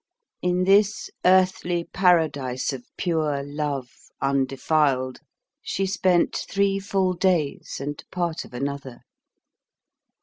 [0.41, 5.19] In this earthly paradise of pure love, undefiled,
[5.61, 9.01] she spent three full days and part of another.